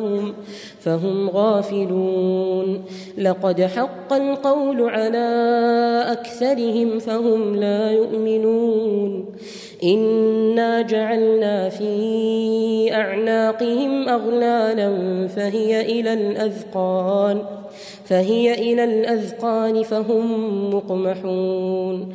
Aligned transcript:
فهم 0.00 0.34
فهم 0.80 1.30
غافلون 1.30 2.84
لقد 3.18 3.60
حق 3.62 4.12
القول 4.12 4.82
على 4.82 5.28
أكثرهم 6.06 6.98
فهم 6.98 7.56
لا 7.56 7.90
يؤمنون 7.90 9.24
إنا 9.84 10.82
جعلنا 10.82 11.68
في 11.68 12.94
أعناقهم 12.94 14.08
أغلالا 14.08 15.28
فهي 15.28 15.80
إلى 15.80 16.12
الأذقان 16.12 17.42
فهي 18.04 18.72
إلى 18.72 18.84
الأذقان 18.84 19.82
فهم 19.82 20.74
مقمحون 20.74 22.14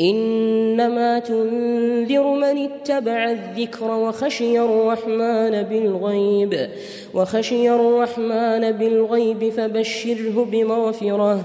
إنما 0.00 1.18
تنذر 1.18 2.22
من 2.22 2.58
اتبع 2.64 3.30
الذكر 3.30 3.90
وخشي 3.90 4.60
الرحمن 4.60 5.62
بالغيب 5.62 6.68
وخشي 7.14 7.70
الرحمن 7.70 8.72
بالغيب 8.72 9.48
فبشره 9.48 10.46
بمغفرة. 10.52 11.44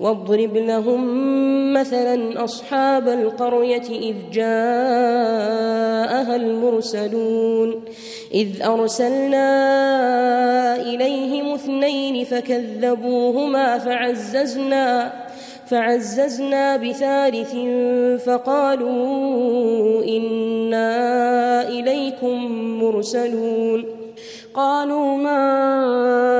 واضرب 0.00 0.56
لهم 0.56 1.02
مثلا 1.72 2.44
أصحاب 2.44 3.08
القرية 3.08 3.88
إذ 3.90 4.14
جاءها 4.32 4.56
المرسلون 6.36 7.84
إذ 8.34 8.62
أرسلنا 8.62 9.46
إليهم 10.76 11.54
اثنين 11.54 12.24
فكذبوهما 12.24 13.78
فعززنا 13.78 15.12
فعززنا 15.66 16.76
بثالث 16.76 17.54
فقالوا 18.26 20.04
إنا 20.04 21.68
إليكم 21.68 22.44
مرسلون 22.82 23.84
قالوا 24.54 25.16
ما 25.16 26.39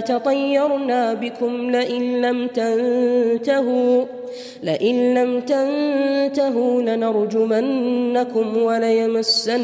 تطيرنا 0.00 1.14
بكم 1.14 1.70
لئن 1.70 2.22
لم 2.22 2.46
تنتهوا 2.46 4.04
لئن 4.62 5.14
لم 5.14 5.40
تنتهوا 5.40 6.82
لنرجمنكم 6.82 8.56
وليمسنكم 8.56 9.58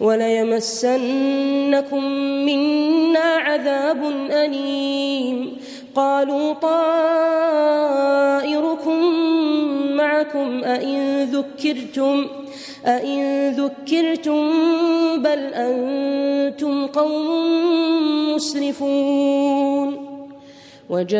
وليمسنكم 0.00 2.04
منا 2.44 3.20
عذاب 3.20 4.02
أليم. 4.30 5.56
قالوا 5.94 6.52
طائركم 6.52 6.98
معكم 9.96 10.64
أئن 10.64 11.24
ذكرتم 11.24 12.26
أئن 12.86 13.50
ذكرتم 13.50 14.50
بل 15.22 15.38
أنتم 15.54 16.86
قوم 16.86 18.34
مسرفون. 18.34 20.08
وجاء 20.90 21.18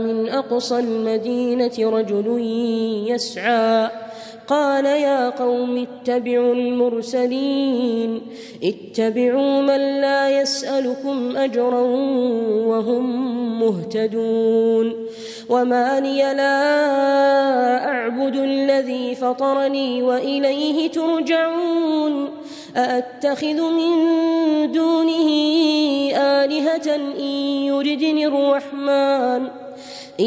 من 0.00 0.28
أقصى 0.28 0.78
المدينة 0.78 1.72
رجل 1.78 2.40
يسعى 3.08 3.90
قال 4.48 4.84
يا 4.84 5.30
قوم 5.30 5.86
اتبعوا 5.86 6.54
المرسلين 6.54 8.20
اتبعوا 8.64 9.60
من 9.60 10.00
لا 10.00 10.40
يسألكم 10.40 11.36
أجرا 11.36 11.80
وهم 12.66 13.04
مهتدون 13.60 15.06
وما 15.48 16.00
لي 16.00 16.18
لا 16.18 16.58
أعبد 17.88 18.36
الذي 18.36 19.14
فطرني 19.14 20.02
وإليه 20.02 20.90
ترجعون 20.90 22.28
أأتخذ 22.76 23.60
من 23.70 23.92
دونه 24.72 25.28
آلهة 26.16 26.94
إن 26.96 27.24
يردني 27.64 28.26
الرحمن 28.26 29.48
إن 30.20 30.26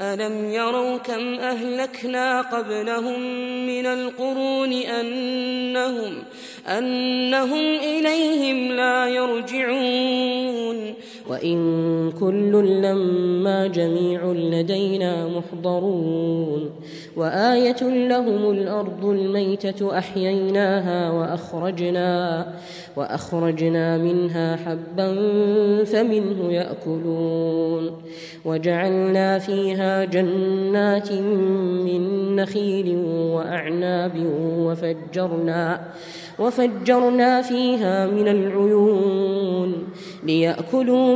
ألم 0.00 0.50
يروا 0.52 0.96
كم 0.96 1.34
أهلكنا 1.34 2.40
قبلهم 2.40 3.20
من 3.66 3.86
القرون 3.86 4.72
أنهم 4.72 6.22
أنهم 6.68 7.64
إليهم 7.74 8.72
لا 8.72 9.08
يرجعون 9.08 10.94
وإن 11.28 12.12
كل 12.20 12.82
لما 12.82 13.66
جميع 13.66 14.24
لدينا 14.24 15.28
محضرون 15.28 16.70
وآية 17.16 17.82
لهم 18.08 18.50
الأرض 18.50 19.04
الميتة 19.04 19.98
أحييناها 19.98 21.10
وأخرجنا 21.10 22.46
وأخرجنا 22.96 23.98
منها 23.98 24.56
حبا 24.56 25.14
فمنه 25.84 26.52
يأكلون 26.52 27.90
وجعلنا 28.44 29.38
فيها 29.38 30.04
جنات 30.04 31.12
من 31.12 32.36
نخيل 32.36 32.96
وأعناب 33.06 34.12
وفجرنا 34.58 35.80
وفجرنا 36.38 37.42
فيها 37.42 38.06
من 38.06 38.28
العيون 38.28 39.72
ليأكلوا 40.24 41.15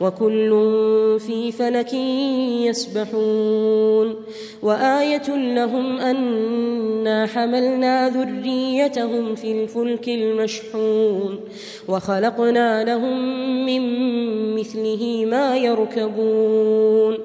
وكل 0.00 0.50
في 1.26 1.52
فلك 1.52 1.94
يسبحون 2.64 4.14
وآية 4.62 5.28
لهم 5.54 5.98
أنا 5.98 7.26
حملنا 7.26 8.08
ذريتهم 8.08 9.34
في 9.34 9.62
الفلك 9.62 10.08
المشحون 10.08 11.40
وخلقنا 11.88 12.84
لهم 12.84 13.18
من 13.66 13.82
مثله 14.54 15.24
ما 15.26 15.56
يركبون 15.56 17.18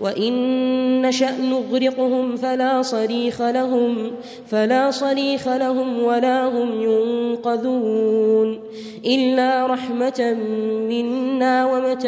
وإن 0.00 1.02
نشأ 1.02 1.30
نغرقهم 1.40 2.36
فلا 2.36 2.82
صريخ 2.82 3.42
لهم 3.42 4.10
فلا 4.46 4.90
صريخ 4.90 5.48
لهم 5.48 6.02
ولا 6.02 6.48
هم 6.48 6.82
ينقذون 6.82 8.60
إلا 9.06 9.66
رحمة 9.66 10.36
منا 10.88 11.66
ومتاعا 11.66 12.07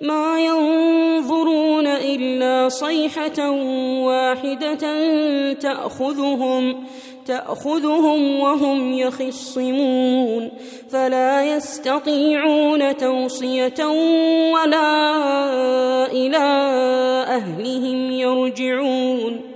ما 0.00 0.40
ينظرون 0.40 1.86
إلا 1.86 2.68
صيحة 2.68 3.50
واحدة 4.00 5.02
تأخذهم 5.52 6.84
تأخذهم 7.26 8.40
وهم 8.40 8.92
يخصمون. 8.92 10.50
فلا 10.90 11.56
يستطيعون 11.56 12.96
توصية 12.96 13.86
ولا 14.54 14.92
إلى 16.12 16.46
أهلهم 17.28 18.10
يرجعون. 18.10 19.55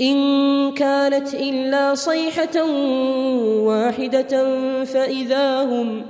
إن 0.00 0.72
كانت 0.72 1.34
إلا 1.34 1.94
صيحة 1.94 2.62
واحدة 3.62 4.44
فإذا 4.84 5.62
هم 5.62 6.02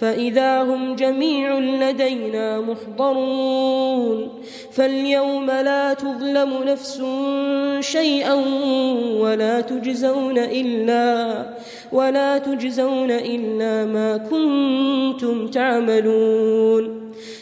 فإذا 0.00 0.62
هم 0.62 0.96
جميع 0.96 1.58
لدينا 1.58 2.60
محضرون 2.60 4.28
فاليوم 4.72 5.46
لا 5.46 5.94
تظلم 5.94 6.50
نفس 6.66 7.02
شيئا 7.80 8.34
ولا 9.18 9.60
تجزون 9.60 10.38
إلا 10.38 11.46
ولا 11.92 12.38
تجزون 12.38 13.10
إلا 13.10 13.84
ما 13.84 14.16
كنتم 14.16 15.46
تعملون 15.46 17.09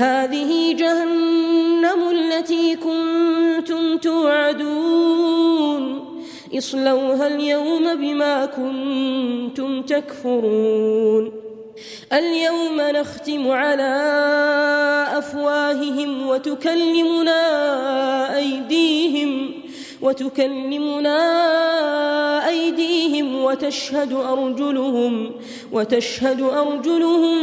هذه 0.00 0.72
جهنم 0.72 2.10
التي 2.10 2.76
كنتم 2.76 3.96
توعدون. 3.98 5.82
اصلوها 6.58 7.26
اليوم 7.26 7.94
بما 7.94 8.46
كنتم 8.46 9.82
تكفرون. 9.82 11.32
اليوم 12.12 12.80
نختم 12.80 13.50
على 13.50 13.92
أفواههم 15.18 16.26
وتكلمنا 16.28 17.42
أيديهم. 18.36 19.59
وتكلمنا 20.02 21.18
أيديهم 22.48 23.44
وتشهد 23.44 24.12
أرجلهم 24.12 25.32
وتشهد 25.72 26.40
أرجلهم 26.40 27.38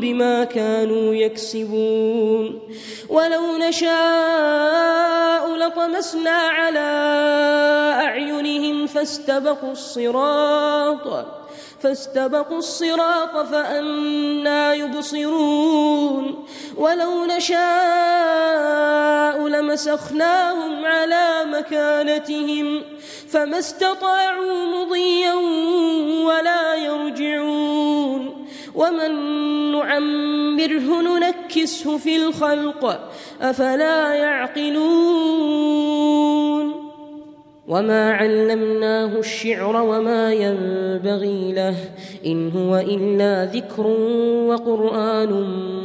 بما 0.00 0.44
كانوا 0.44 1.14
يكسبون. 1.14 2.60
ولو 3.08 3.56
نشاء 3.68 5.56
لطمسنا 5.56 6.30
على 6.30 6.88
أعينهم 8.04 8.86
فاستبقوا 8.86 9.72
الصراط 9.72 11.43
فاستبقوا 11.84 12.58
الصراط 12.58 13.46
فأنا 13.46 14.74
يبصرون 14.74 16.44
ولو 16.76 17.24
نشاء 17.24 17.58
لمسخناهم 19.48 20.84
على 20.84 21.44
مكانتهم 21.44 22.82
فما 23.28 23.58
استطاعوا 23.58 24.66
مضيا 24.66 25.34
ولا 26.24 26.74
يرجعون 26.74 28.46
ومن 28.74 29.12
نعمره 29.72 31.02
ننكسه 31.02 31.98
في 31.98 32.16
الخلق 32.16 33.10
أفلا 33.40 34.14
يعقلون 34.14 35.93
وما 37.68 38.12
علمناه 38.12 39.18
الشعر 39.18 39.76
وما 39.76 40.32
ينبغي 40.32 41.52
له 41.52 41.74
ان 42.26 42.50
هو 42.50 42.76
الا 42.76 43.44
ذكر 43.44 43.86
وقران 44.48 45.32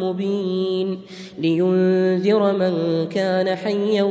مبين 0.02 1.02
لينذر 1.38 2.58
من 2.58 3.08
كان 3.10 3.56
حيا 3.56 4.04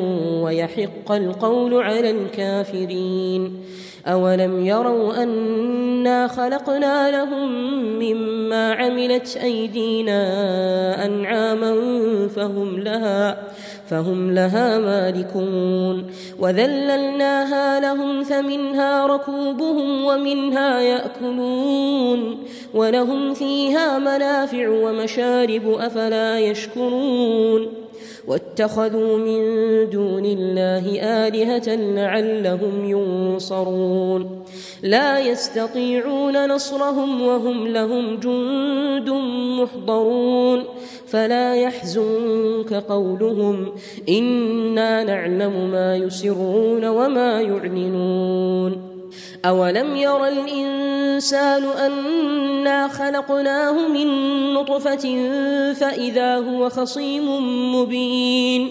ويحق 0.42 1.12
القول 1.12 1.74
على 1.74 2.10
الكافرين 2.10 3.62
اولم 4.06 4.66
يروا 4.66 5.22
انا 5.22 6.28
خلقنا 6.28 7.10
لهم 7.10 7.48
مما 7.98 8.72
عملت 8.72 9.36
ايدينا 9.42 10.24
انعاما 11.04 11.74
فهم 12.28 12.78
لها 12.78 13.42
فهم 13.90 14.34
لها 14.34 14.78
مالكون 14.78 16.06
وذللناها 16.38 17.80
لهم 17.80 18.22
فمنها 18.24 19.06
ركوبهم 19.06 20.04
ومنها 20.04 20.80
يأكلون 20.80 22.38
ولهم 22.74 23.34
فيها 23.34 23.98
منافع 23.98 24.68
ومشارب 24.68 25.68
أفلا 25.68 26.38
يشكرون 26.38 27.68
واتخذوا 28.26 29.18
من 29.18 29.40
دون 29.90 30.24
الله 30.24 31.00
آلهة 31.02 31.74
لعلهم 31.76 32.84
ينصرون 32.84 34.44
لا 34.82 35.18
يستطيعون 35.18 36.48
نصرهم 36.48 37.22
وهم 37.22 37.66
لهم 37.66 38.16
جند 38.16 39.10
محضرون 39.60 40.64
فلا 41.06 41.54
يحزنك 41.54 42.72
قولهم 42.74 43.72
إنا 44.08 45.04
نعلم 45.04 45.70
ما 45.70 45.96
يسرون 45.96 46.84
وما 46.84 47.40
يعلنون 47.40 48.98
أولم 49.44 49.96
ير 49.96 50.26
الإنسان 50.26 51.64
أنا 51.64 52.88
خلقناه 52.88 53.88
من 53.88 54.08
نطفة 54.54 55.30
فإذا 55.72 56.36
هو 56.36 56.68
خصيم 56.68 57.26
مبين 57.74 58.70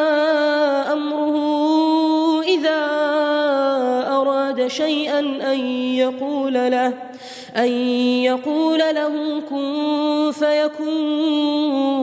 شيئا 4.71 5.19
أن 5.19 5.59
يقول 5.95 6.53
له 6.53 6.93
أن 7.57 7.71
يقول 8.23 8.79
له 8.79 9.39
كن 9.49 10.31
فيكون. 10.31 12.01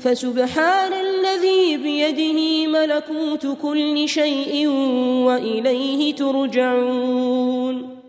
فسبحان 0.00 0.92
الذي 0.92 1.76
بيده 1.76 2.66
ملكوت 2.66 3.46
كل 3.62 4.08
شيء 4.08 4.68
وإليه 5.26 6.14
ترجعون. 6.14 7.99